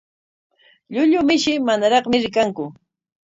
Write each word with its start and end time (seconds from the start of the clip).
Llullu 0.91 1.19
mishi 1.27 1.53
manaraqmi 1.67 2.17
rikanku. 2.23 2.65